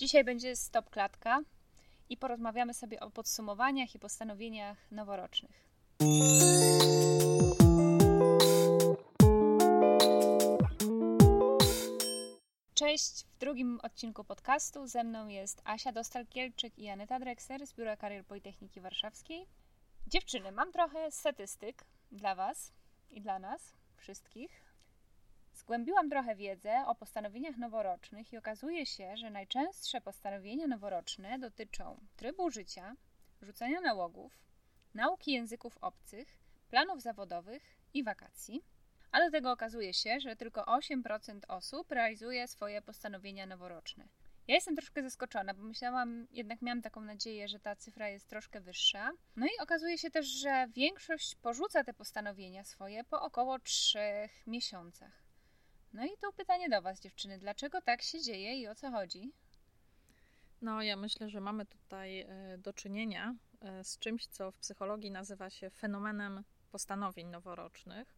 Dzisiaj 0.00 0.24
będzie 0.24 0.56
stop 0.56 0.90
klatka 0.90 1.40
i 2.08 2.16
porozmawiamy 2.16 2.74
sobie 2.74 3.00
o 3.00 3.10
podsumowaniach 3.10 3.94
i 3.94 3.98
postanowieniach 3.98 4.90
noworocznych. 4.90 5.68
Cześć, 12.74 13.24
w 13.24 13.38
drugim 13.38 13.80
odcinku 13.82 14.24
podcastu 14.24 14.86
ze 14.86 15.04
mną 15.04 15.28
jest 15.28 15.62
Asia 15.64 15.92
Dostal-Kielczyk 15.92 16.78
i 16.78 16.88
Aneta 16.88 17.20
Drexler 17.20 17.66
z 17.66 17.74
Biura 17.74 17.96
Karier 17.96 18.24
Politechniki 18.24 18.80
Warszawskiej. 18.80 19.46
Dziewczyny, 20.06 20.52
mam 20.52 20.72
trochę 20.72 21.10
statystyk 21.10 21.84
dla 22.12 22.34
Was 22.34 22.72
i 23.10 23.20
dla 23.20 23.38
nas 23.38 23.72
wszystkich. 23.96 24.69
Zgłębiłam 25.70 26.10
trochę 26.10 26.36
wiedzę 26.36 26.84
o 26.86 26.94
postanowieniach 26.94 27.56
noworocznych 27.56 28.32
i 28.32 28.38
okazuje 28.38 28.86
się, 28.86 29.16
że 29.16 29.30
najczęstsze 29.30 30.00
postanowienia 30.00 30.66
noworoczne 30.66 31.38
dotyczą 31.38 32.00
trybu 32.16 32.50
życia, 32.50 32.96
rzucania 33.42 33.80
nałogów, 33.80 34.32
nauki 34.94 35.32
języków 35.32 35.78
obcych, 35.80 36.38
planów 36.70 37.02
zawodowych 37.02 37.62
i 37.94 38.04
wakacji. 38.04 38.64
A 39.12 39.20
do 39.20 39.30
tego 39.30 39.52
okazuje 39.52 39.94
się, 39.94 40.20
że 40.20 40.36
tylko 40.36 40.62
8% 40.62 41.40
osób 41.48 41.90
realizuje 41.90 42.48
swoje 42.48 42.82
postanowienia 42.82 43.46
noworoczne. 43.46 44.08
Ja 44.48 44.54
jestem 44.54 44.76
troszkę 44.76 45.02
zaskoczona, 45.02 45.54
bo 45.54 45.62
myślałam, 45.62 46.26
jednak 46.30 46.62
miałam 46.62 46.82
taką 46.82 47.00
nadzieję, 47.00 47.48
że 47.48 47.60
ta 47.60 47.76
cyfra 47.76 48.08
jest 48.08 48.28
troszkę 48.28 48.60
wyższa. 48.60 49.10
No 49.36 49.46
i 49.46 49.62
okazuje 49.62 49.98
się 49.98 50.10
też, 50.10 50.26
że 50.26 50.66
większość 50.68 51.34
porzuca 51.34 51.84
te 51.84 51.94
postanowienia 51.94 52.64
swoje 52.64 53.04
po 53.04 53.22
około 53.22 53.58
3 53.58 53.98
miesiącach. 54.46 55.29
No 55.92 56.04
i 56.04 56.10
to 56.20 56.32
pytanie 56.32 56.68
do 56.68 56.82
Was, 56.82 57.00
dziewczyny. 57.00 57.38
Dlaczego 57.38 57.80
tak 57.80 58.02
się 58.02 58.20
dzieje 58.20 58.60
i 58.60 58.68
o 58.68 58.74
co 58.74 58.90
chodzi? 58.90 59.32
No, 60.62 60.82
ja 60.82 60.96
myślę, 60.96 61.28
że 61.28 61.40
mamy 61.40 61.66
tutaj 61.66 62.20
e, 62.20 62.58
do 62.58 62.72
czynienia 62.72 63.34
e, 63.60 63.84
z 63.84 63.98
czymś, 63.98 64.26
co 64.26 64.52
w 64.52 64.58
psychologii 64.58 65.10
nazywa 65.10 65.50
się 65.50 65.70
fenomenem 65.70 66.44
postanowień 66.70 67.28
noworocznych. 67.28 68.14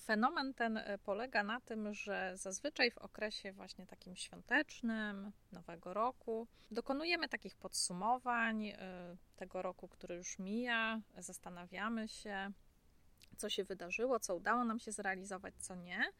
Fenomen 0.00 0.54
ten 0.54 0.76
e, 0.76 0.98
polega 0.98 1.42
na 1.42 1.60
tym, 1.60 1.94
że 1.94 2.32
zazwyczaj 2.36 2.90
w 2.90 2.98
okresie 2.98 3.52
właśnie 3.52 3.86
takim 3.86 4.16
świątecznym, 4.16 5.32
nowego 5.52 5.94
roku, 5.94 6.46
dokonujemy 6.70 7.28
takich 7.28 7.56
podsumowań 7.56 8.72
tego 9.36 9.62
roku, 9.62 9.88
który 9.88 10.14
już 10.14 10.38
mija, 10.38 11.00
zastanawiamy 11.18 12.08
się, 12.08 12.52
co 13.36 13.48
się 13.48 13.64
wydarzyło, 13.64 14.20
co 14.20 14.36
udało 14.36 14.64
nam 14.64 14.78
się 14.78 14.92
zrealizować, 14.92 15.54
co 15.58 15.74
nie. 15.74 16.12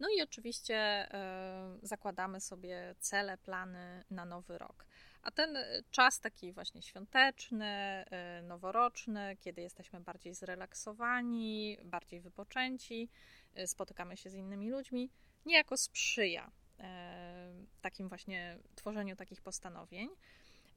No 0.00 0.08
i 0.08 0.22
oczywiście 0.22 0.76
e, 0.76 1.78
zakładamy 1.82 2.40
sobie 2.40 2.94
cele, 2.98 3.38
plany 3.38 4.04
na 4.10 4.24
nowy 4.24 4.58
rok. 4.58 4.86
A 5.22 5.30
ten 5.30 5.58
czas 5.90 6.20
taki 6.20 6.52
właśnie 6.52 6.82
świąteczny, 6.82 7.66
e, 7.66 8.42
noworoczny, 8.42 9.36
kiedy 9.40 9.62
jesteśmy 9.62 10.00
bardziej 10.00 10.34
zrelaksowani, 10.34 11.78
bardziej 11.84 12.20
wypoczęci, 12.20 13.08
e, 13.54 13.66
spotykamy 13.66 14.16
się 14.16 14.30
z 14.30 14.34
innymi 14.34 14.70
ludźmi, 14.70 15.10
niejako 15.46 15.76
sprzyja 15.76 16.50
takim 17.80 18.08
właśnie 18.08 18.58
tworzeniu 18.74 19.16
takich 19.16 19.40
postanowień. 19.40 20.08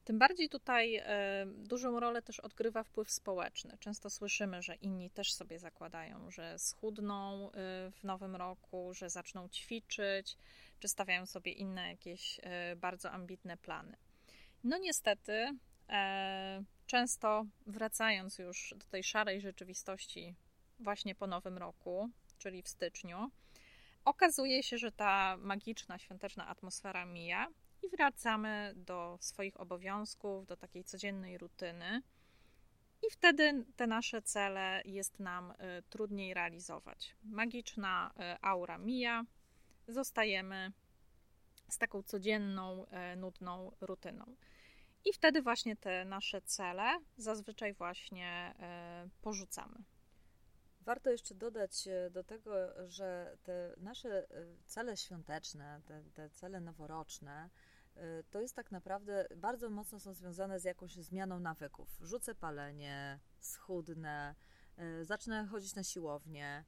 Tym 0.09 0.19
bardziej 0.19 0.49
tutaj 0.49 0.95
e, 0.95 1.45
dużą 1.45 1.99
rolę 1.99 2.21
też 2.21 2.39
odgrywa 2.39 2.83
wpływ 2.83 3.11
społeczny. 3.11 3.77
Często 3.79 4.09
słyszymy, 4.09 4.61
że 4.61 4.75
inni 4.75 5.09
też 5.09 5.33
sobie 5.33 5.59
zakładają, 5.59 6.31
że 6.31 6.59
schudną 6.59 7.51
e, 7.51 7.51
w 7.91 8.03
nowym 8.03 8.35
roku, 8.35 8.93
że 8.93 9.09
zaczną 9.09 9.49
ćwiczyć, 9.49 10.37
czy 10.79 10.87
stawiają 10.87 11.25
sobie 11.25 11.51
inne 11.51 11.89
jakieś 11.89 12.39
e, 12.43 12.75
bardzo 12.75 13.11
ambitne 13.11 13.57
plany. 13.57 13.97
No 14.63 14.77
niestety, 14.77 15.57
często 16.85 17.45
wracając 17.67 18.39
już 18.39 18.73
do 18.77 18.85
tej 18.85 19.03
szarej 19.03 19.41
rzeczywistości 19.41 20.35
właśnie 20.79 21.15
po 21.15 21.27
nowym 21.27 21.57
roku, 21.57 22.09
czyli 22.37 22.63
w 22.63 22.69
styczniu, 22.69 23.31
okazuje 24.05 24.63
się, 24.63 24.77
że 24.77 24.91
ta 24.91 25.37
magiczna, 25.37 25.97
świąteczna 25.99 26.47
atmosfera 26.47 27.05
mija 27.05 27.47
i 27.83 27.89
wracamy 27.89 28.73
do 28.75 29.17
swoich 29.21 29.59
obowiązków, 29.59 30.45
do 30.45 30.57
takiej 30.57 30.83
codziennej 30.83 31.37
rutyny. 31.37 32.01
I 33.07 33.11
wtedy 33.11 33.65
te 33.75 33.87
nasze 33.87 34.21
cele 34.21 34.81
jest 34.85 35.19
nam 35.19 35.51
y, 35.51 35.83
trudniej 35.89 36.33
realizować. 36.33 37.15
Magiczna 37.23 38.11
y, 38.11 38.41
aura 38.41 38.77
mija, 38.77 39.23
zostajemy 39.87 40.71
z 41.69 41.77
taką 41.77 42.03
codzienną, 42.03 42.85
y, 42.85 43.15
nudną 43.15 43.71
rutyną. 43.81 44.35
I 45.05 45.13
wtedy 45.13 45.41
właśnie 45.41 45.75
te 45.75 46.05
nasze 46.05 46.41
cele 46.41 46.99
zazwyczaj 47.17 47.73
właśnie 47.73 48.55
porzucamy. 49.21 49.83
Warto 50.81 51.09
jeszcze 51.09 51.35
dodać 51.35 51.87
do 52.11 52.23
tego, 52.23 52.51
że 52.87 53.37
te 53.43 53.73
nasze 53.77 54.27
cele 54.65 54.97
świąteczne, 54.97 55.81
te, 55.85 56.03
te 56.13 56.29
cele 56.29 56.59
noworoczne, 56.59 57.49
Y, 57.99 58.23
to 58.29 58.41
jest 58.41 58.55
tak 58.55 58.71
naprawdę 58.71 59.27
bardzo 59.35 59.69
mocno 59.69 59.99
są 59.99 60.13
związane 60.13 60.59
z 60.59 60.63
jakąś 60.63 60.95
zmianą 60.95 61.39
nawyków. 61.39 61.97
Rzucę 62.01 62.35
palenie, 62.35 63.19
schudnę, 63.39 64.35
zacznę 65.01 65.45
chodzić 65.45 65.75
na 65.75 65.83
siłownię. 65.83 66.65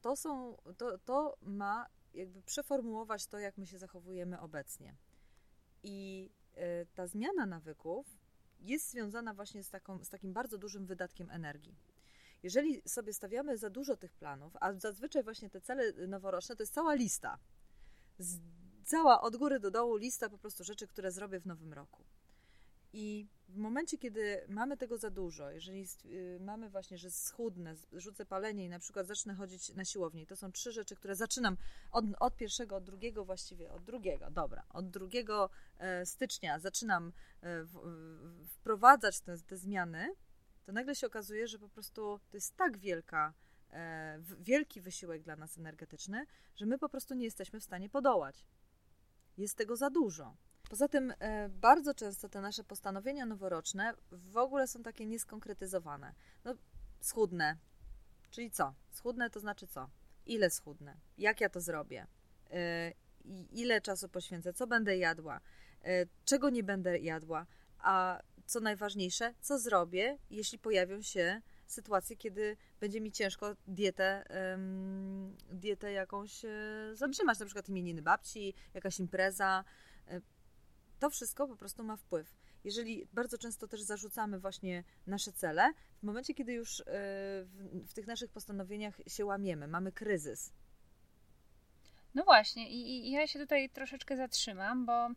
To, 0.00 0.16
są, 0.16 0.56
to, 0.76 0.98
to 0.98 1.36
ma 1.42 1.86
jakby 2.14 2.42
przeformułować 2.42 3.26
to, 3.26 3.38
jak 3.38 3.58
my 3.58 3.66
się 3.66 3.78
zachowujemy 3.78 4.40
obecnie. 4.40 4.96
I 5.82 6.30
ta 6.94 7.06
zmiana 7.06 7.46
nawyków 7.46 8.06
jest 8.60 8.90
związana 8.90 9.34
właśnie 9.34 9.62
z, 9.62 9.70
taką, 9.70 10.04
z 10.04 10.08
takim 10.08 10.32
bardzo 10.32 10.58
dużym 10.58 10.86
wydatkiem 10.86 11.30
energii. 11.30 11.76
Jeżeli 12.42 12.82
sobie 12.88 13.12
stawiamy 13.12 13.58
za 13.58 13.70
dużo 13.70 13.96
tych 13.96 14.14
planów, 14.14 14.52
a 14.60 14.72
zazwyczaj 14.72 15.22
właśnie 15.22 15.50
te 15.50 15.60
cele 15.60 15.92
noworoczne 15.92 16.56
to 16.56 16.62
jest 16.62 16.74
cała 16.74 16.94
lista 16.94 17.38
z 18.18 18.40
cała 18.84 19.20
od 19.20 19.36
góry 19.36 19.60
do 19.60 19.70
dołu 19.70 19.96
lista 19.96 20.28
po 20.28 20.38
prostu 20.38 20.64
rzeczy, 20.64 20.86
które 20.86 21.12
zrobię 21.12 21.40
w 21.40 21.46
nowym 21.46 21.72
roku. 21.72 22.04
I 22.92 23.26
w 23.48 23.56
momencie, 23.56 23.98
kiedy 23.98 24.44
mamy 24.48 24.76
tego 24.76 24.98
za 24.98 25.10
dużo, 25.10 25.50
jeżeli 25.50 25.86
y, 26.04 26.38
mamy 26.40 26.70
właśnie, 26.70 26.98
że 26.98 27.10
schudnę, 27.10 27.74
rzucę 27.92 28.26
palenie 28.26 28.64
i 28.64 28.68
na 28.68 28.78
przykład 28.78 29.06
zacznę 29.06 29.34
chodzić 29.34 29.74
na 29.74 29.84
siłowni, 29.84 30.26
to 30.26 30.36
są 30.36 30.52
trzy 30.52 30.72
rzeczy, 30.72 30.96
które 30.96 31.16
zaczynam 31.16 31.56
od, 31.92 32.04
od 32.20 32.36
pierwszego, 32.36 32.76
od 32.76 32.84
drugiego 32.84 33.24
właściwie, 33.24 33.72
od 33.72 33.84
drugiego, 33.84 34.30
dobra, 34.30 34.64
od 34.70 34.90
drugiego 34.90 35.50
e, 35.78 36.06
stycznia 36.06 36.58
zaczynam 36.58 37.12
e, 37.42 37.64
wprowadzać 38.46 39.20
te, 39.20 39.38
te 39.38 39.56
zmiany, 39.56 40.14
to 40.70 40.74
nagle 40.74 40.94
się 40.94 41.06
okazuje, 41.06 41.48
że 41.48 41.58
po 41.58 41.68
prostu 41.68 42.20
to 42.30 42.36
jest 42.36 42.56
tak 42.56 42.78
wielka, 42.78 43.34
e, 43.70 44.18
wielki 44.40 44.80
wysiłek 44.80 45.22
dla 45.22 45.36
nas 45.36 45.58
energetyczny, 45.58 46.26
że 46.56 46.66
my 46.66 46.78
po 46.78 46.88
prostu 46.88 47.14
nie 47.14 47.24
jesteśmy 47.24 47.60
w 47.60 47.64
stanie 47.64 47.88
podołać. 47.88 48.44
Jest 49.36 49.56
tego 49.56 49.76
za 49.76 49.90
dużo. 49.90 50.36
Poza 50.70 50.88
tym 50.88 51.12
e, 51.18 51.48
bardzo 51.48 51.94
często 51.94 52.28
te 52.28 52.40
nasze 52.40 52.64
postanowienia 52.64 53.26
noworoczne 53.26 53.94
w 54.12 54.36
ogóle 54.36 54.68
są 54.68 54.82
takie 54.82 55.06
nieskonkretyzowane. 55.06 56.14
No, 56.44 56.54
schudnę. 57.00 57.56
Czyli 58.30 58.50
co? 58.50 58.74
Schudnę 58.90 59.30
to 59.30 59.40
znaczy 59.40 59.66
co? 59.66 59.90
Ile 60.26 60.50
schudnę? 60.50 60.96
Jak 61.18 61.40
ja 61.40 61.48
to 61.48 61.60
zrobię? 61.60 62.06
E, 62.50 62.92
ile 63.50 63.80
czasu 63.80 64.08
poświęcę? 64.08 64.52
Co 64.52 64.66
będę 64.66 64.96
jadła? 64.96 65.40
E, 65.84 66.06
czego 66.24 66.50
nie 66.50 66.62
będę 66.62 66.98
jadła? 66.98 67.46
A 67.78 68.20
co 68.50 68.60
najważniejsze, 68.60 69.34
co 69.40 69.58
zrobię, 69.58 70.18
jeśli 70.30 70.58
pojawią 70.58 71.02
się 71.02 71.42
sytuacje, 71.66 72.16
kiedy 72.16 72.56
będzie 72.80 73.00
mi 73.00 73.12
ciężko 73.12 73.56
dietę, 73.66 74.24
um, 74.50 75.36
dietę 75.50 75.92
jakąś 75.92 76.44
e, 76.44 76.50
zatrzymać, 76.94 77.38
na 77.38 77.46
przykład 77.46 77.68
imieniny 77.68 78.02
babci, 78.02 78.54
jakaś 78.74 79.00
impreza. 79.00 79.64
E, 80.08 80.20
to 80.98 81.10
wszystko 81.10 81.48
po 81.48 81.56
prostu 81.56 81.84
ma 81.84 81.96
wpływ. 81.96 82.36
Jeżeli 82.64 83.06
bardzo 83.12 83.38
często 83.38 83.68
też 83.68 83.82
zarzucamy 83.82 84.38
właśnie 84.38 84.84
nasze 85.06 85.32
cele, 85.32 85.72
w 86.00 86.02
momencie, 86.02 86.34
kiedy 86.34 86.52
już 86.52 86.80
e, 86.80 86.84
w, 87.44 87.84
w 87.88 87.94
tych 87.94 88.06
naszych 88.06 88.30
postanowieniach 88.30 89.00
się 89.06 89.24
łamiemy, 89.24 89.68
mamy 89.68 89.92
kryzys. 89.92 90.52
No 92.14 92.24
właśnie, 92.24 92.70
i, 92.70 93.08
i 93.08 93.10
ja 93.10 93.26
się 93.26 93.38
tutaj 93.38 93.70
troszeczkę 93.70 94.16
zatrzymam, 94.16 94.86
bo 94.86 95.08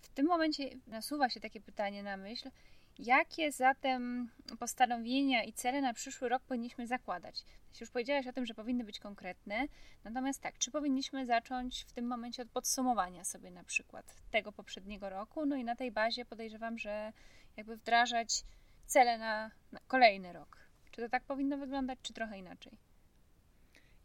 w 0.00 0.08
tym 0.08 0.26
momencie 0.26 0.70
nasuwa 0.86 1.28
się 1.28 1.40
takie 1.40 1.60
pytanie 1.60 2.02
na 2.02 2.16
myśl, 2.16 2.50
Jakie 2.98 3.52
zatem 3.52 4.30
postanowienia 4.58 5.44
i 5.44 5.52
cele 5.52 5.80
na 5.80 5.94
przyszły 5.94 6.28
rok 6.28 6.42
powinniśmy 6.42 6.86
zakładać? 6.86 7.44
Już 7.80 7.90
powiedziałaś 7.90 8.26
o 8.26 8.32
tym, 8.32 8.46
że 8.46 8.54
powinny 8.54 8.84
być 8.84 8.98
konkretne, 8.98 9.66
natomiast 10.04 10.40
tak, 10.40 10.58
czy 10.58 10.70
powinniśmy 10.70 11.26
zacząć 11.26 11.84
w 11.88 11.92
tym 11.92 12.06
momencie 12.06 12.42
od 12.42 12.48
podsumowania 12.48 13.24
sobie 13.24 13.50
na 13.50 13.64
przykład 13.64 14.14
tego 14.30 14.52
poprzedniego 14.52 15.10
roku, 15.10 15.46
no 15.46 15.56
i 15.56 15.64
na 15.64 15.76
tej 15.76 15.92
bazie 15.92 16.24
podejrzewam, 16.24 16.78
że 16.78 17.12
jakby 17.56 17.76
wdrażać 17.76 18.44
cele 18.86 19.18
na, 19.18 19.50
na 19.72 19.80
kolejny 19.86 20.32
rok. 20.32 20.56
Czy 20.90 21.02
to 21.02 21.08
tak 21.08 21.24
powinno 21.24 21.58
wyglądać, 21.58 21.98
czy 22.02 22.12
trochę 22.12 22.38
inaczej? 22.38 22.78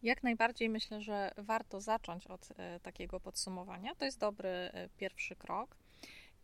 Jak 0.04 0.24
najbardziej 0.24 0.70
myślę, 0.70 1.02
że 1.02 1.32
warto 1.38 1.82
zacząć 1.82 2.28
od 2.28 2.50
e, 2.58 2.80
takiego 2.80 3.20
podsumowania. 3.20 3.96
To 3.96 4.06
jest 4.06 4.20
dobry 4.20 4.50
e, 4.50 4.90
pierwszy 4.98 5.36
krok. 5.36 5.83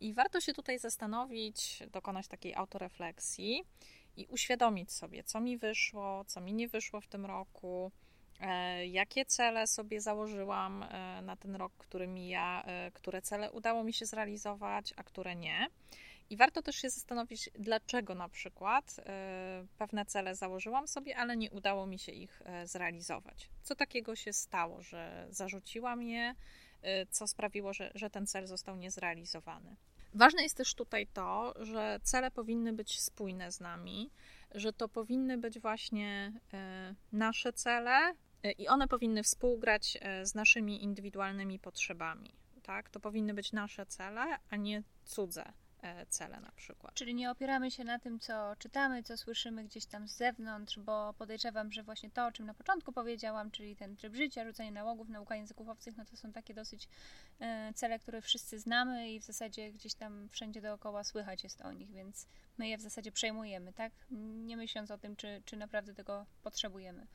I 0.00 0.14
warto 0.14 0.40
się 0.40 0.52
tutaj 0.52 0.78
zastanowić, 0.78 1.82
dokonać 1.92 2.28
takiej 2.28 2.54
autorefleksji 2.54 3.64
i 4.16 4.26
uświadomić 4.26 4.92
sobie, 4.92 5.24
co 5.24 5.40
mi 5.40 5.58
wyszło, 5.58 6.24
co 6.24 6.40
mi 6.40 6.54
nie 6.54 6.68
wyszło 6.68 7.00
w 7.00 7.08
tym 7.08 7.26
roku, 7.26 7.92
e, 8.40 8.86
jakie 8.86 9.24
cele 9.24 9.66
sobie 9.66 10.00
założyłam 10.00 10.82
e, 10.82 11.22
na 11.22 11.36
ten 11.36 11.56
rok, 11.56 11.72
który 11.78 12.06
mija, 12.06 12.62
e, 12.66 12.90
które 12.90 13.22
cele 13.22 13.52
udało 13.52 13.84
mi 13.84 13.92
się 13.92 14.06
zrealizować, 14.06 14.94
a 14.96 15.02
które 15.02 15.36
nie. 15.36 15.66
I 16.30 16.36
warto 16.36 16.62
też 16.62 16.76
się 16.76 16.90
zastanowić, 16.90 17.50
dlaczego 17.58 18.14
na 18.14 18.28
przykład 18.28 18.96
pewne 19.78 20.06
cele 20.06 20.34
założyłam 20.34 20.88
sobie, 20.88 21.16
ale 21.16 21.36
nie 21.36 21.50
udało 21.50 21.86
mi 21.86 21.98
się 21.98 22.12
ich 22.12 22.42
zrealizować. 22.64 23.50
Co 23.62 23.74
takiego 23.74 24.16
się 24.16 24.32
stało, 24.32 24.82
że 24.82 25.26
zarzuciłam 25.30 26.02
je, 26.02 26.34
co 27.10 27.26
sprawiło, 27.26 27.72
że, 27.72 27.90
że 27.94 28.10
ten 28.10 28.26
cel 28.26 28.46
został 28.46 28.76
niezrealizowany. 28.76 29.76
Ważne 30.14 30.42
jest 30.42 30.56
też 30.56 30.74
tutaj 30.74 31.06
to, 31.06 31.54
że 31.60 32.00
cele 32.02 32.30
powinny 32.30 32.72
być 32.72 33.00
spójne 33.00 33.52
z 33.52 33.60
nami, 33.60 34.10
że 34.54 34.72
to 34.72 34.88
powinny 34.88 35.38
być 35.38 35.60
właśnie 35.60 36.32
e, 36.52 36.94
nasze 37.12 37.52
cele 37.52 38.14
e, 38.42 38.52
i 38.52 38.68
one 38.68 38.88
powinny 38.88 39.22
współgrać 39.22 39.98
e, 40.00 40.26
z 40.26 40.34
naszymi 40.34 40.84
indywidualnymi 40.84 41.58
potrzebami. 41.58 42.34
Tak? 42.62 42.90
To 42.90 43.00
powinny 43.00 43.34
być 43.34 43.52
nasze 43.52 43.86
cele, 43.86 44.38
a 44.50 44.56
nie 44.56 44.82
cudze 45.04 45.52
cele 46.08 46.40
na 46.40 46.52
przykład. 46.52 46.94
Czyli 46.94 47.14
nie 47.14 47.30
opieramy 47.30 47.70
się 47.70 47.84
na 47.84 47.98
tym, 47.98 48.20
co 48.20 48.56
czytamy, 48.58 49.02
co 49.02 49.16
słyszymy 49.16 49.64
gdzieś 49.64 49.86
tam 49.86 50.08
z 50.08 50.16
zewnątrz, 50.16 50.78
bo 50.78 51.14
podejrzewam, 51.18 51.72
że 51.72 51.82
właśnie 51.82 52.10
to, 52.10 52.26
o 52.26 52.32
czym 52.32 52.46
na 52.46 52.54
początku 52.54 52.92
powiedziałam, 52.92 53.50
czyli 53.50 53.76
ten 53.76 53.96
tryb 53.96 54.14
życia, 54.14 54.44
rzucanie 54.44 54.72
nałogów, 54.72 55.08
nauka 55.08 55.36
języków 55.36 55.68
obcych, 55.68 55.96
no 55.96 56.04
to 56.04 56.16
są 56.16 56.32
takie 56.32 56.54
dosyć 56.54 56.88
e, 57.40 57.72
cele, 57.74 57.98
które 57.98 58.22
wszyscy 58.22 58.58
znamy 58.58 59.10
i 59.10 59.20
w 59.20 59.24
zasadzie 59.24 59.72
gdzieś 59.72 59.94
tam 59.94 60.28
wszędzie 60.28 60.60
dookoła 60.60 61.04
słychać 61.04 61.44
jest 61.44 61.60
o 61.62 61.72
nich, 61.72 61.90
więc 61.90 62.26
my 62.58 62.68
je 62.68 62.78
w 62.78 62.80
zasadzie 62.80 63.12
przejmujemy, 63.12 63.72
tak? 63.72 63.92
Nie 64.44 64.56
myśląc 64.56 64.90
o 64.90 64.98
tym, 64.98 65.16
czy, 65.16 65.42
czy 65.44 65.56
naprawdę 65.56 65.94
tego 65.94 66.26
potrzebujemy. 66.42 67.06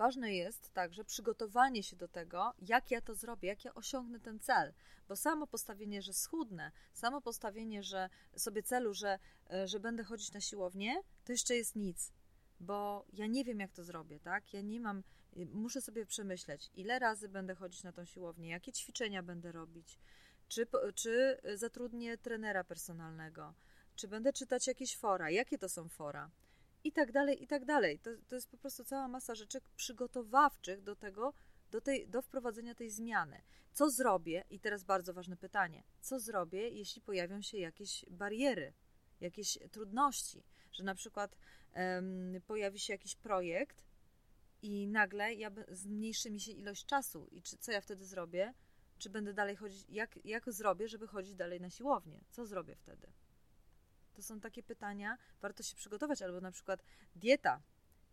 Ważne 0.00 0.34
jest 0.34 0.72
także 0.72 1.04
przygotowanie 1.04 1.82
się 1.82 1.96
do 1.96 2.08
tego, 2.08 2.52
jak 2.58 2.90
ja 2.90 3.00
to 3.00 3.14
zrobię, 3.14 3.48
jak 3.48 3.64
ja 3.64 3.74
osiągnę 3.74 4.20
ten 4.20 4.40
cel, 4.40 4.72
bo 5.08 5.16
samo 5.16 5.46
postawienie, 5.46 6.02
że 6.02 6.12
schudnę, 6.12 6.72
samo 6.92 7.20
postawienie, 7.20 7.82
że 7.82 8.08
sobie 8.36 8.62
celu, 8.62 8.94
że, 8.94 9.18
e, 9.50 9.68
że 9.68 9.80
będę 9.80 10.04
chodzić 10.04 10.32
na 10.32 10.40
siłownię, 10.40 11.02
to 11.24 11.32
jeszcze 11.32 11.56
jest 11.56 11.76
nic, 11.76 12.12
bo 12.60 13.06
ja 13.12 13.26
nie 13.26 13.44
wiem, 13.44 13.60
jak 13.60 13.72
to 13.72 13.84
zrobię, 13.84 14.20
tak? 14.20 14.52
Ja 14.52 14.60
nie 14.60 14.80
mam, 14.80 15.02
y, 15.36 15.46
muszę 15.46 15.80
sobie 15.80 16.06
przemyśleć, 16.06 16.70
ile 16.74 16.98
razy 16.98 17.28
będę 17.28 17.54
chodzić 17.54 17.82
na 17.82 17.92
tą 17.92 18.04
siłownię, 18.04 18.50
jakie 18.50 18.72
ćwiczenia 18.72 19.22
będę 19.22 19.52
robić, 19.52 19.98
czy, 20.48 20.66
czy 20.94 21.40
zatrudnię 21.54 22.18
trenera 22.18 22.64
personalnego, 22.64 23.54
czy 23.96 24.08
będę 24.08 24.32
czytać 24.32 24.66
jakieś 24.66 24.96
fora, 24.96 25.30
jakie 25.30 25.58
to 25.58 25.68
są 25.68 25.88
fora 25.88 26.30
i 26.84 26.92
tak 26.92 27.12
dalej, 27.12 27.42
i 27.42 27.46
tak 27.46 27.64
dalej. 27.64 27.98
To, 27.98 28.10
to 28.28 28.34
jest 28.34 28.50
po 28.50 28.56
prostu 28.56 28.84
cała 28.84 29.08
masa 29.08 29.34
rzeczy 29.34 29.60
przygotowawczych 29.76 30.82
do 30.82 30.96
tego, 30.96 31.34
do, 31.70 31.80
tej, 31.80 32.08
do 32.08 32.22
wprowadzenia 32.22 32.74
tej 32.74 32.90
zmiany. 32.90 33.42
Co 33.72 33.90
zrobię, 33.90 34.44
i 34.50 34.60
teraz 34.60 34.84
bardzo 34.84 35.14
ważne 35.14 35.36
pytanie, 35.36 35.82
co 36.00 36.20
zrobię, 36.20 36.68
jeśli 36.68 37.02
pojawią 37.02 37.42
się 37.42 37.58
jakieś 37.58 38.04
bariery, 38.10 38.72
jakieś 39.20 39.58
trudności, 39.70 40.44
że 40.72 40.84
na 40.84 40.94
przykład 40.94 41.36
um, 41.74 42.40
pojawi 42.46 42.78
się 42.78 42.92
jakiś 42.92 43.16
projekt 43.16 43.84
i 44.62 44.88
nagle 44.88 45.34
ja 45.34 45.50
zmniejszy 45.68 46.30
mi 46.30 46.40
się 46.40 46.52
ilość 46.52 46.86
czasu 46.86 47.26
i 47.30 47.42
czy, 47.42 47.56
co 47.56 47.72
ja 47.72 47.80
wtedy 47.80 48.04
zrobię? 48.04 48.54
Czy 48.98 49.10
będę 49.10 49.34
dalej 49.34 49.56
chodzić, 49.56 49.84
jak, 49.88 50.24
jak 50.24 50.52
zrobię, 50.52 50.88
żeby 50.88 51.06
chodzić 51.06 51.34
dalej 51.34 51.60
na 51.60 51.70
siłownię? 51.70 52.20
Co 52.30 52.46
zrobię 52.46 52.76
wtedy? 52.76 53.12
To 54.14 54.22
są 54.22 54.40
takie 54.40 54.62
pytania, 54.62 55.18
warto 55.40 55.62
się 55.62 55.76
przygotować, 55.76 56.22
albo 56.22 56.40
na 56.40 56.52
przykład 56.52 56.82
dieta. 57.16 57.62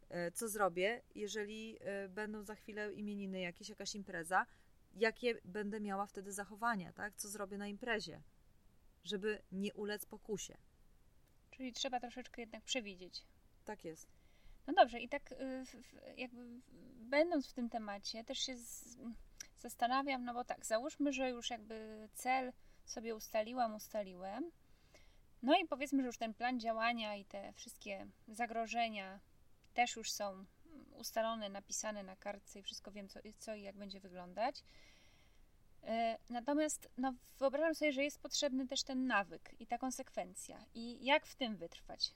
E, 0.09 0.31
co 0.31 0.49
zrobię, 0.49 1.01
jeżeli 1.15 1.77
e, 1.79 2.09
będą 2.09 2.44
za 2.44 2.55
chwilę 2.55 2.94
imieniny 2.94 3.39
jakieś, 3.39 3.69
jakaś 3.69 3.95
impreza, 3.95 4.45
jakie 4.94 5.41
będę 5.45 5.79
miała 5.79 6.05
wtedy 6.05 6.33
zachowania, 6.33 6.94
tak? 6.94 7.15
Co 7.15 7.29
zrobię 7.29 7.57
na 7.57 7.67
imprezie, 7.67 8.21
żeby 9.03 9.41
nie 9.51 9.73
ulec 9.73 10.05
pokusie. 10.05 10.57
Czyli 11.51 11.73
trzeba 11.73 12.00
troszeczkę 12.00 12.41
jednak 12.41 12.63
przewidzieć. 12.63 13.25
Tak 13.65 13.85
jest. 13.85 14.07
No 14.67 14.73
dobrze, 14.73 15.00
i 15.00 15.09
tak 15.09 15.31
y, 15.31 15.63
jakby 16.17 16.61
będąc 16.95 17.47
w 17.47 17.53
tym 17.53 17.69
temacie, 17.69 18.23
też 18.23 18.39
się 18.39 18.55
zastanawiam, 19.57 20.25
no 20.25 20.33
bo 20.33 20.43
tak, 20.43 20.65
załóżmy, 20.65 21.13
że 21.13 21.29
już 21.29 21.50
jakby 21.50 22.09
cel 22.13 22.53
sobie 22.85 23.15
ustaliłam, 23.15 23.75
ustaliłem, 23.75 24.51
no 25.44 25.60
i 25.60 25.68
powiedzmy, 25.68 26.01
że 26.01 26.07
już 26.07 26.18
ten 26.18 26.34
plan 26.34 26.60
działania 26.60 27.16
i 27.16 27.25
te 27.25 27.54
wszystkie 27.54 28.07
zagrożenia 28.28 29.19
też 29.74 29.95
już 29.95 30.12
są 30.12 30.45
ustalone, 31.00 31.50
napisane 31.50 32.04
na 32.04 32.16
kartce 32.16 32.60
i 32.60 32.63
wszystko 32.63 32.92
wiem, 32.92 33.07
co, 33.07 33.19
co 33.38 33.56
i 33.56 33.62
jak 33.62 33.75
będzie 33.75 34.00
wyglądać. 34.00 34.63
E, 35.84 36.18
natomiast 36.30 36.89
no, 36.98 37.13
wyobrażam 37.39 37.75
sobie, 37.75 37.92
że 37.92 38.04
jest 38.04 38.19
potrzebny 38.19 38.68
też 38.68 38.84
ten 38.84 39.07
nawyk 39.07 39.56
i 39.60 39.68
ta 39.68 39.78
konsekwencja. 39.78 40.66
I 40.75 41.06
jak 41.06 41.25
w 41.25 41.36
tym 41.36 41.56
wytrwać? 41.56 42.13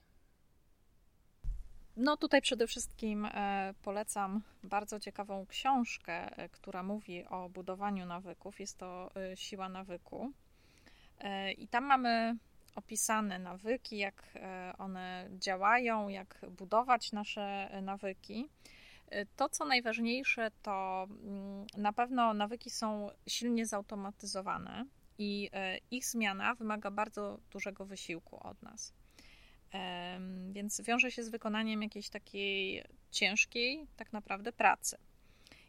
No 1.97 2.17
tutaj 2.17 2.41
przede 2.41 2.67
wszystkim 2.67 3.25
e, 3.25 3.73
polecam 3.83 4.41
bardzo 4.63 4.99
ciekawą 4.99 5.45
książkę, 5.45 6.37
e, 6.37 6.49
która 6.49 6.83
mówi 6.83 7.25
o 7.25 7.49
budowaniu 7.49 8.05
nawyków. 8.05 8.59
Jest 8.59 8.77
to 8.77 9.11
Siła 9.35 9.69
nawyku. 9.69 10.31
I 11.57 11.67
tam 11.67 11.85
mamy 11.85 12.37
opisane 12.75 13.39
nawyki, 13.39 13.97
jak 13.97 14.23
e, 14.35 14.73
one 14.77 15.29
działają, 15.31 16.07
jak 16.07 16.41
budować 16.49 17.11
nasze 17.11 17.69
nawyki. 17.81 18.49
E, 19.09 19.25
to, 19.25 19.49
co 19.49 19.65
najważniejsze, 19.65 20.51
to 20.61 21.07
mm, 21.23 21.65
na 21.77 21.93
pewno 21.93 22.33
nawyki 22.33 22.69
są 22.69 23.09
silnie 23.27 23.65
zautomatyzowane 23.65 24.85
i 25.17 25.49
e, 25.53 25.77
ich 25.91 26.05
zmiana 26.05 26.55
wymaga 26.55 26.91
bardzo 26.91 27.39
dużego 27.51 27.85
wysiłku 27.85 28.47
od 28.47 28.61
nas. 28.61 28.93
Więc 30.51 30.81
wiąże 30.81 31.11
się 31.11 31.23
z 31.23 31.29
wykonaniem 31.29 31.83
jakiejś 31.83 32.09
takiej 32.09 32.83
ciężkiej, 33.11 33.87
tak 33.95 34.13
naprawdę, 34.13 34.51
pracy. 34.51 34.97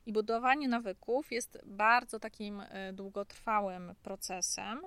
I 0.07 0.13
budowanie 0.13 0.69
nawyków 0.69 1.33
jest 1.33 1.59
bardzo 1.67 2.21
takim 2.21 2.63
długotrwałym 2.93 3.95
procesem 4.03 4.81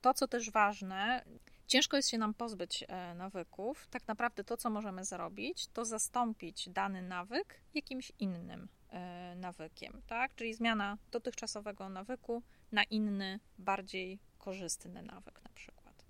to, 0.00 0.14
co 0.14 0.28
też 0.28 0.50
ważne, 0.50 1.24
ciężko 1.66 1.96
jest 1.96 2.08
się 2.08 2.18
nam 2.18 2.34
pozbyć 2.34 2.84
e, 2.88 3.14
nawyków. 3.14 3.86
Tak 3.90 4.08
naprawdę 4.08 4.44
to, 4.44 4.56
co 4.56 4.70
możemy 4.70 5.04
zrobić, 5.04 5.66
to 5.66 5.84
zastąpić 5.84 6.68
dany 6.68 7.02
nawyk 7.02 7.60
jakimś 7.74 8.12
innym 8.18 8.68
e, 8.90 9.34
nawykiem, 9.36 10.02
tak? 10.06 10.34
Czyli 10.34 10.54
zmiana 10.54 10.98
dotychczasowego 11.10 11.88
nawyku 11.88 12.42
na 12.72 12.84
inny, 12.84 13.40
bardziej 13.58 14.18
korzystny 14.38 15.02
nawyk 15.02 15.44
na 15.44 15.50
przykład. 15.54 16.04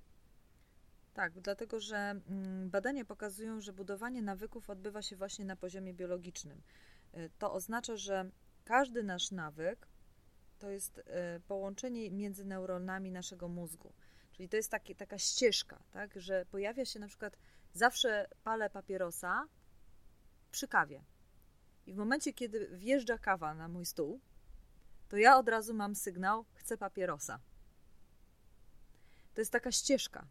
Tak, 1.14 1.40
dlatego 1.40 1.80
że 1.80 1.97
mm, 1.97 2.71
badania 2.71 3.04
pokazują, 3.04 3.61
że 3.61 3.73
budowanie 3.73 4.23
nawyków 4.23 4.71
odbywa 4.71 5.02
się 5.02 5.16
właśnie 5.16 5.45
na 5.45 5.57
poziomie 5.57 5.95
biologicznym. 5.95 6.62
E, 7.12 7.28
to 7.28 7.52
oznacza, 7.52 7.97
że 7.97 8.30
każdy 8.64 9.02
nasz 9.02 9.30
nawyk 9.30 9.88
to 10.59 10.71
jest 10.71 10.99
e, 10.99 11.41
połączenie 11.41 12.11
między 12.11 12.45
neuronami 12.45 13.11
naszego 13.11 13.49
mózgu. 13.49 13.93
Czyli 14.33 14.49
to 14.49 14.57
jest 14.57 14.71
taki, 14.71 14.97
taka 14.97 15.19
ścieżka, 15.19 15.83
tak, 15.91 16.21
że 16.21 16.47
pojawia 16.47 16.85
się 16.85 16.99
na 16.99 17.09
przykład 17.09 17.37
zawsze 17.73 18.29
palę 18.45 18.71
papierosa 18.71 19.49
przy 20.50 20.69
kawie. 20.69 21.05
I 21.87 21.93
w 21.93 21.97
momencie, 21.97 22.33
kiedy 22.33 22.69
wjeżdża 22.79 23.19
kawa 23.19 23.55
na 23.55 23.69
mój 23.69 23.87
stół, 23.87 24.21
to 25.09 25.17
ja 25.17 25.38
od 25.38 25.49
razu 25.49 25.75
mam 25.75 25.95
sygnał, 25.95 26.45
chcę 26.55 26.77
papierosa. 26.77 27.41
To 29.35 29.41
jest 29.41 29.53
taka 29.53 29.73
ścieżka. 29.73 30.27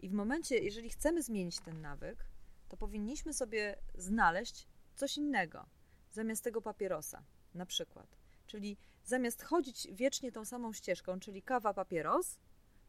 I 0.00 0.08
w 0.08 0.12
momencie, 0.12 0.58
jeżeli 0.58 0.90
chcemy 0.90 1.22
zmienić 1.22 1.60
ten 1.60 1.80
nawyk, 1.80 2.26
to 2.68 2.76
powinniśmy 2.76 3.34
sobie 3.34 3.76
znaleźć 3.94 4.68
coś 4.94 5.16
innego 5.16 5.66
zamiast 6.12 6.44
tego 6.44 6.62
papierosa, 6.62 7.22
na 7.54 7.66
przykład. 7.66 8.19
Czyli 8.50 8.76
zamiast 9.04 9.42
chodzić 9.42 9.88
wiecznie 9.92 10.32
tą 10.32 10.44
samą 10.44 10.72
ścieżką, 10.72 11.20
czyli 11.20 11.42
kawa, 11.42 11.74
papieros, 11.74 12.38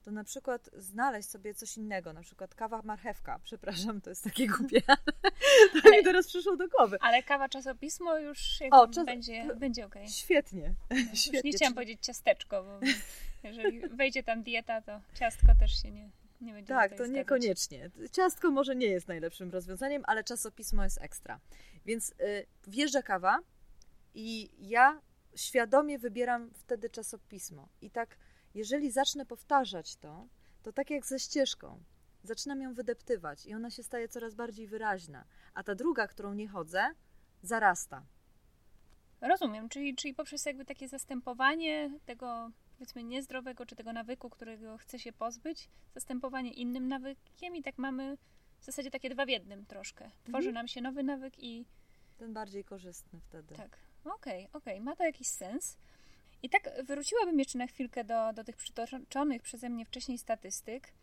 to 0.04 0.12
na 0.12 0.24
przykład 0.24 0.70
znaleźć 0.78 1.30
sobie 1.30 1.54
coś 1.54 1.78
innego, 1.78 2.14
na 2.14 2.22
przykład 2.22 2.56
kawa, 2.56 2.82
marchewka. 2.84 3.40
Przepraszam, 3.44 4.02
to 4.02 4.10
jest 4.10 4.24
takie 4.24 4.48
głupie, 4.48 4.82
to 4.82 5.80
ale, 5.84 5.98
mi 5.98 6.04
teraz 6.04 6.28
przyszło 6.28 6.58
do 6.58 6.68
głowy. 6.68 6.98
Ale 7.02 7.24
kawa, 7.24 7.50
czasopismo 7.50 8.18
już 8.18 8.60
o, 8.72 8.88
czas... 8.88 9.06
będzie, 9.06 9.56
będzie 9.56 9.86
okej. 9.86 10.02
Okay. 10.02 10.14
Świetnie. 10.14 10.74
Świetnie. 11.14 11.52
Nie 11.52 11.58
chciałam 11.58 11.74
powiedzieć 11.74 12.06
ciasteczko, 12.06 12.64
bo 12.64 12.80
jeżeli 13.44 13.90
wejdzie 13.90 14.24
tam 14.24 14.44
dieta, 14.44 14.82
to 14.82 15.02
ciastko 15.14 15.48
też 15.60 15.82
się 15.82 15.92
nie, 15.92 16.10
nie 16.42 16.54
będzie 16.54 16.74
Tak, 16.74 16.92
to 16.92 16.96
zgadzać. 16.96 17.16
niekoniecznie. 17.16 17.90
Ciastko 18.12 18.52
może 18.52 18.76
nie 18.76 18.88
jest 18.88 19.08
najlepszym 19.08 19.52
rozwiązaniem, 19.52 20.04
ale 20.06 20.24
czasopismo 20.24 20.84
jest 20.84 21.02
ekstra. 21.02 21.40
Więc 21.86 22.10
y, 22.10 22.46
wjeżdża 22.68 23.02
kawa 23.02 23.40
i 24.14 24.52
ja 24.60 25.02
świadomie 25.36 26.00
wybieram 26.00 26.52
wtedy 26.54 26.90
czasopismo. 26.90 27.70
I 27.82 27.92
tak, 27.92 28.18
jeżeli 28.54 28.92
zacznę 28.92 29.26
powtarzać 29.26 29.96
to, 29.96 30.28
to 30.64 30.74
tak 30.74 30.90
jak 30.90 31.06
ze 31.06 31.20
ścieżką. 31.20 31.84
Zaczynam 32.24 32.62
ją 32.62 32.74
wydeptywać 32.74 33.46
i 33.46 33.54
ona 33.54 33.70
się 33.70 33.84
staje 33.84 34.08
coraz 34.08 34.36
bardziej 34.36 34.68
wyraźna. 34.68 35.26
A 35.54 35.64
ta 35.64 35.76
druga, 35.76 36.08
którą 36.08 36.34
nie 36.34 36.48
chodzę, 36.48 36.90
zarasta. 37.42 38.06
Rozumiem, 39.22 39.70
czyli, 39.70 39.96
czyli 39.96 40.14
poprzez 40.14 40.46
jakby 40.46 40.66
takie 40.66 40.88
zastępowanie 40.88 42.00
tego 42.06 42.52
powiedzmy 42.82 43.04
niezdrowego, 43.04 43.66
czy 43.66 43.76
tego 43.76 43.94
nawyku, 43.94 44.30
którego 44.30 44.78
chce 44.78 45.00
się 45.00 45.14
pozbyć, 45.14 45.70
zastępowanie 45.94 46.54
innym 46.54 46.88
nawykiem 46.88 47.56
i 47.56 47.64
tak 47.64 47.78
mamy 47.78 48.18
w 48.60 48.66
zasadzie 48.66 48.92
takie 48.92 49.10
dwa 49.10 49.26
w 49.26 49.30
jednym 49.30 49.66
troszkę. 49.66 50.12
Tworzy 50.24 50.50
mhm. 50.50 50.54
nam 50.54 50.68
się 50.68 50.82
nowy 50.82 51.04
nawyk 51.04 51.44
i... 51.44 51.66
Ten 52.18 52.34
bardziej 52.34 52.64
korzystny 52.64 53.20
wtedy. 53.22 53.56
Tak, 53.56 53.78
okej, 54.06 54.14
okay, 54.14 54.48
okej, 54.54 54.74
okay. 54.74 54.82
ma 54.82 54.96
to 54.96 55.04
jakiś 55.04 55.28
sens. 55.28 55.78
I 56.44 56.50
tak 56.50 56.70
wróciłabym 56.84 57.40
jeszcze 57.40 57.58
na 57.58 57.68
chwilkę 57.68 58.04
do, 58.04 58.34
do 58.34 58.44
tych 58.44 58.56
przytoczonych 58.56 59.42
przeze 59.42 59.70
mnie 59.70 59.86
wcześniej 59.86 60.18
statystyk 60.18 60.94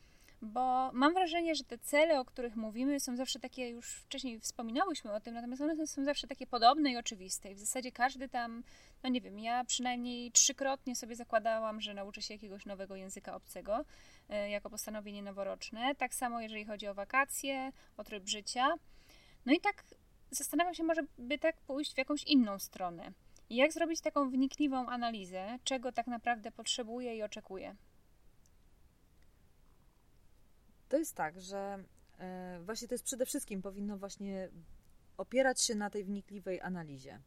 bo 0.43 0.91
mam 0.93 1.15
wrażenie, 1.15 1.55
że 1.55 1.65
te 1.65 1.79
cele, 1.79 2.21
o 2.21 2.25
których 2.25 2.57
mówimy, 2.57 3.01
są 3.01 3.17
zawsze 3.17 3.39
takie, 3.39 3.69
już 3.69 3.93
wcześniej 3.93 4.41
wspominałyśmy 4.41 5.13
o 5.13 5.21
tym, 5.21 5.35
natomiast 5.35 5.63
one 5.63 5.87
są 5.87 6.05
zawsze 6.05 6.27
takie 6.27 6.47
podobne 6.47 6.93
i 6.93 6.97
oczywiste. 6.97 7.51
I 7.51 7.55
w 7.55 7.59
zasadzie 7.59 7.93
każdy 7.93 8.29
tam, 8.29 8.63
no 9.03 9.09
nie 9.09 9.21
wiem, 9.21 9.39
ja 9.39 9.65
przynajmniej 9.65 10.33
trzykrotnie 10.33 10.97
sobie 10.97 11.17
zakładałam, 11.17 11.81
że 11.81 11.95
nauczę 11.95 12.23
się 12.23 12.35
jakiegoś 12.35 12.67
nowego 12.67 12.97
języka 12.97 13.35
obcego 13.35 13.85
e, 14.29 14.51
jako 14.51 14.71
postanowienie 14.71 15.23
noworoczne. 15.23 15.95
Tak 15.95 16.15
samo, 16.15 16.41
jeżeli 16.41 16.65
chodzi 16.65 16.87
o 16.87 16.95
wakacje, 16.95 17.73
o 17.97 18.05
tryb 18.05 18.29
życia. 18.29 18.75
No 19.47 19.53
i 19.53 19.61
tak 19.61 19.85
zastanawiam 20.31 20.75
się, 20.75 20.85
może 20.85 21.03
by 21.19 21.39
tak 21.39 21.61
pójść 21.61 21.95
w 21.95 21.99
jakąś 21.99 22.23
inną 22.23 22.59
stronę. 22.59 23.13
Jak 23.51 23.73
zrobić 23.73 24.01
taką 24.01 24.31
wnikliwą 24.31 24.87
analizę, 24.87 25.59
czego 25.65 25.93
tak 25.93 26.07
naprawdę 26.07 26.53
potrzebuję 26.53 27.17
i 27.17 27.23
oczekuję. 27.23 27.77
To 30.89 30.97
jest 30.97 31.15
tak, 31.15 31.41
że 31.41 31.85
e, 32.19 32.61
właśnie 32.63 32.89
to 32.89 32.95
jest 32.95 33.05
przede 33.05 33.27
wszystkim 33.27 33.63
powinno 33.63 33.99
właśnie 33.99 34.49
opierać 35.17 35.61
się 35.61 35.75
na 35.75 35.91
tej 35.91 36.05
wnikliwej 36.05 36.61
analizie. 36.61 37.21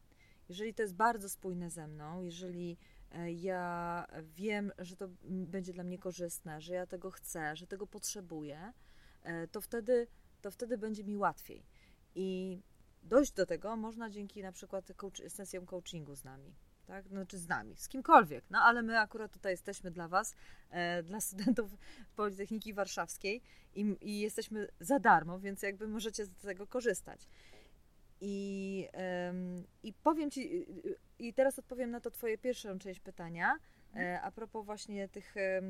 Jeżeli 0.48 0.74
to 0.74 0.82
jest 0.82 0.94
bardzo 0.94 1.28
spójne 1.28 1.70
ze 1.70 1.86
mną, 1.86 2.22
jeżeli 2.22 2.76
e, 3.12 3.32
ja 3.32 4.06
wiem, 4.22 4.72
że 4.78 4.96
to 4.96 5.08
będzie 5.24 5.72
dla 5.72 5.84
mnie 5.84 5.98
korzystne, 5.98 6.60
że 6.60 6.74
ja 6.74 6.86
tego 6.86 7.10
chcę, 7.10 7.56
że 7.56 7.66
tego 7.66 7.86
potrzebuję, 7.86 8.72
e, 9.22 9.48
to 9.48 9.60
wtedy, 9.60 10.06
to 10.42 10.50
wtedy 10.50 10.78
będzie 10.78 11.04
mi 11.04 11.16
łatwiej. 11.16 11.64
I 12.14 12.58
dojść 13.02 13.32
do 13.32 13.46
tego 13.46 13.76
można 13.76 14.10
dzięki 14.10 14.42
na 14.42 14.52
przykład 14.52 14.92
coach, 14.96 15.22
sesjom 15.28 15.66
coachingu 15.66 16.14
z 16.14 16.24
nami 16.24 16.54
tak? 16.86 17.08
Znaczy 17.08 17.38
z 17.38 17.48
nami, 17.48 17.76
z 17.76 17.88
kimkolwiek. 17.88 18.44
No 18.50 18.58
ale 18.58 18.82
my 18.82 18.98
akurat 18.98 19.32
tutaj 19.32 19.52
jesteśmy 19.52 19.90
dla 19.90 20.08
Was, 20.08 20.34
e, 20.70 21.02
dla 21.02 21.20
studentów 21.20 21.70
Politechniki 22.16 22.74
Warszawskiej 22.74 23.42
i, 23.74 23.96
i, 24.00 24.20
jesteśmy 24.20 24.68
za 24.80 24.98
darmo, 24.98 25.38
więc 25.38 25.62
jakby 25.62 25.88
możecie 25.88 26.24
z 26.26 26.30
tego 26.30 26.66
korzystać. 26.66 27.28
I, 28.24 28.88
I 29.82 29.92
powiem 29.92 30.30
Ci, 30.30 30.66
i 31.18 31.34
teraz 31.34 31.58
odpowiem 31.58 31.90
na 31.90 32.00
to 32.00 32.10
Twoje 32.10 32.38
pierwszą 32.38 32.78
część 32.78 33.00
pytania, 33.00 33.58
e, 33.96 34.20
a 34.22 34.30
propos 34.30 34.66
właśnie 34.66 35.08
tych 35.08 35.36
e, 35.36 35.62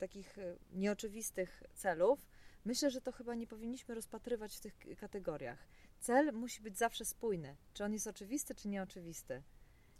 takich 0.00 0.36
nieoczywistych 0.72 1.62
celów. 1.74 2.26
Myślę, 2.64 2.90
że 2.90 3.00
to 3.00 3.12
chyba 3.12 3.34
nie 3.34 3.46
powinniśmy 3.46 3.94
rozpatrywać 3.94 4.56
w 4.56 4.60
tych 4.60 4.74
kategoriach. 4.98 5.66
Cel 6.04 6.32
musi 6.32 6.62
być 6.62 6.78
zawsze 6.78 7.04
spójny. 7.04 7.56
Czy 7.74 7.84
on 7.84 7.92
jest 7.92 8.06
oczywisty, 8.06 8.54
czy 8.54 8.68
nieoczywisty 8.68 9.42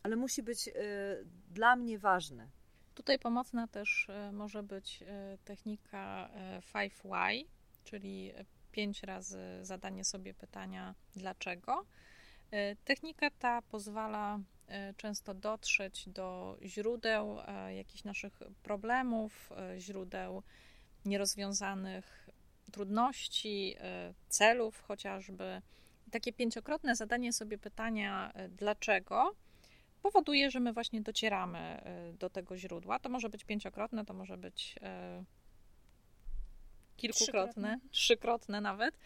ale 0.05 0.17
musi 0.17 0.43
być 0.43 0.69
y, 0.69 0.73
dla 1.51 1.77
mnie 1.77 1.99
ważny. 1.99 2.51
Tutaj 2.95 3.19
pomocna 3.19 3.69
też 3.69 4.09
y, 4.29 4.33
może 4.33 4.63
być 4.63 5.03
y, 5.03 5.39
technika 5.45 6.31
5Y, 6.75 7.45
czyli 7.85 8.33
pięć 8.73 9.03
razy 9.03 9.39
zadanie 9.63 10.05
sobie 10.05 10.35
pytania 10.35 10.95
dlaczego. 11.17 11.85
Technika 12.85 13.31
ta 13.31 13.63
pozwala 13.63 14.39
często 14.97 15.35
dotrzeć 15.35 16.09
do 16.09 16.59
źródeł 16.63 17.39
jakichś 17.77 18.05
naszych 18.05 18.41
problemów, 18.63 19.51
źródeł 19.79 20.43
nierozwiązanych 21.05 22.29
trudności, 22.73 23.77
celów 24.29 24.81
chociażby. 24.81 25.63
Takie 26.15 26.33
pięciokrotne 26.33 26.97
zadanie 26.97 27.33
sobie 27.33 27.59
pytania 27.59 28.33
dlaczego 28.49 29.35
powoduje, 30.03 30.51
że 30.51 30.61
my 30.61 30.73
właśnie 30.73 31.01
docieramy 31.01 31.59
e, 31.59 32.13
do 32.13 32.31
tego 32.31 32.57
źródła. 32.57 32.99
To 32.99 33.09
może 33.09 33.29
być 33.29 33.45
pięciokrotne, 33.45 34.05
to 34.05 34.15
może 34.15 34.37
być 34.37 34.75
e, 34.83 35.25
kilkukrotne, 36.97 37.81
trzykrotne, 37.91 38.61
nawet. 38.61 38.99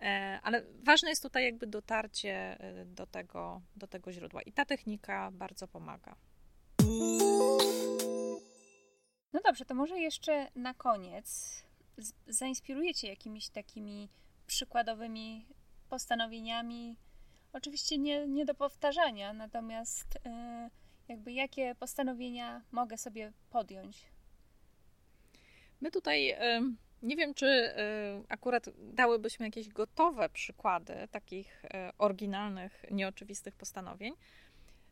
E, 0.00 0.40
ale 0.42 0.62
ważne 0.82 1.10
jest 1.10 1.22
tutaj 1.22 1.44
jakby 1.44 1.66
dotarcie 1.66 2.58
do 2.86 3.06
tego, 3.06 3.60
do 3.76 3.86
tego 3.86 4.12
źródła. 4.12 4.42
I 4.42 4.52
ta 4.52 4.64
technika 4.64 5.30
bardzo 5.32 5.68
pomaga. 5.68 6.16
No 9.32 9.40
dobrze, 9.44 9.64
to 9.64 9.74
może 9.74 9.98
jeszcze 9.98 10.50
na 10.54 10.74
koniec 10.74 11.62
zainspirujecie 12.28 13.08
jakimiś 13.08 13.48
takimi 13.48 14.08
przykładowymi 14.46 15.46
postanowieniami, 15.86 16.96
Oczywiście 17.56 17.98
nie, 17.98 18.26
nie 18.28 18.44
do 18.44 18.54
powtarzania, 18.54 19.32
natomiast 19.32 20.18
e, 20.26 20.70
jakby 21.08 21.32
jakie 21.32 21.74
postanowienia 21.74 22.62
mogę 22.72 22.98
sobie 22.98 23.32
podjąć? 23.50 24.02
My 25.80 25.90
tutaj 25.90 26.30
e, 26.30 26.60
nie 27.02 27.16
wiem, 27.16 27.34
czy 27.34 27.46
e, 27.46 27.74
akurat 28.28 28.68
dałybyśmy 28.78 29.46
jakieś 29.46 29.68
gotowe 29.68 30.28
przykłady 30.28 30.94
takich 31.10 31.62
oryginalnych, 31.98 32.84
nieoczywistych 32.90 33.54
postanowień, 33.54 34.14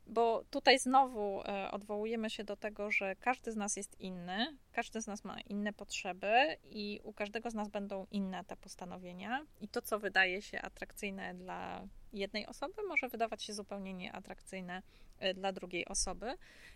bo 0.07 0.45
tutaj 0.51 0.79
znowu 0.79 1.43
odwołujemy 1.71 2.31
się 2.31 2.45
do 2.45 2.57
tego, 2.57 2.91
że 2.91 3.17
każdy 3.17 3.53
z 3.53 3.57
nas 3.57 3.77
jest 3.77 4.01
inny, 4.01 4.57
każdy 4.73 5.03
z 5.03 5.07
nas 5.07 5.25
ma 5.25 5.41
inne 5.41 5.73
potrzeby 5.73 6.57
i 6.65 7.01
u 7.05 7.13
każdego 7.13 7.51
z 7.51 7.55
nas 7.55 7.69
będą 7.69 8.07
inne 8.11 8.45
te 8.45 8.57
postanowienia. 8.57 9.47
I 9.61 9.69
to, 9.69 9.83
co 9.83 9.99
wydaje 9.99 10.43
się 10.43 10.63
atrakcyjne 10.63 11.35
dla 11.35 11.89
jednej 12.13 12.47
osoby 12.47 12.83
może 12.89 13.09
wydawać 13.09 13.43
się 13.43 13.53
zupełnie 13.53 13.95
nieatrakcyjne 13.95 14.83
e, 15.19 15.35
dla 15.35 15.53
drugiej 15.53 15.87
osoby. 15.87 16.35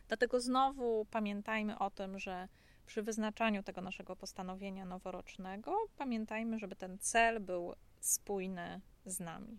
Dlatego 0.09 0.41
znowu 0.41 1.07
pamiętajmy 1.11 1.79
o 1.79 1.91
tym, 1.91 2.19
że 2.19 2.49
przy 2.87 3.03
wyznaczaniu 3.03 3.63
tego 3.63 3.81
naszego 3.81 4.17
postanowienia 4.17 4.85
noworocznego, 4.85 5.77
pamiętajmy, 5.97 6.59
żeby 6.59 6.77
ten 6.77 6.99
cel 6.99 7.41
był 7.41 7.75
spójny 8.01 8.81
z 9.07 9.21
nami. 9.21 9.59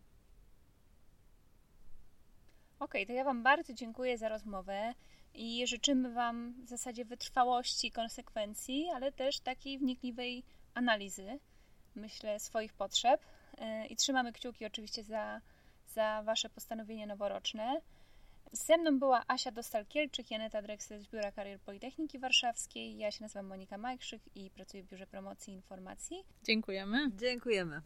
Ok, 2.80 2.94
to 3.08 3.14
ja 3.14 3.24
Wam 3.24 3.44
bardzo 3.44 3.74
dziękuję 3.74 4.18
za 4.18 4.30
rozmowę 4.30 4.94
i 5.34 5.68
życzymy 5.68 6.14
Wam 6.14 6.54
w 6.64 6.68
zasadzie 6.68 7.06
wytrwałości, 7.06 7.92
konsekwencji, 7.92 8.90
ale 8.96 9.12
też 9.12 9.40
takiej 9.40 9.80
wnikliwej 9.80 10.44
analizy, 10.74 11.40
myślę, 11.96 12.40
swoich 12.40 12.74
potrzeb. 12.74 13.22
E, 13.58 13.88
I 13.88 13.96
trzymamy 13.96 14.34
kciuki 14.34 14.66
oczywiście 14.66 15.04
za 15.04 15.42
za 15.94 16.24
Wasze 16.24 16.50
postanowienie 16.50 17.08
noworoczne. 17.08 17.82
Ze 18.52 18.78
mną 18.78 19.00
była 19.00 19.24
Asia 19.28 19.52
Dostal-Kielczyk, 19.52 20.32
Janeta 20.32 20.62
Drexler 20.62 21.02
z 21.02 21.08
Biura 21.08 21.32
Karier 21.32 21.60
Politechniki 21.60 22.20
Warszawskiej. 22.20 22.98
Ja 22.98 23.12
się 23.12 23.24
nazywam 23.24 23.48
Monika 23.48 23.78
Majkrzyk 23.78 24.22
i 24.36 24.50
pracuję 24.50 24.84
w 24.84 24.88
Biurze 24.88 25.08
Promocji 25.08 25.54
i 25.54 25.56
Informacji. 25.56 26.24
Dziękujemy. 26.44 27.12
Dziękujemy. 27.18 27.82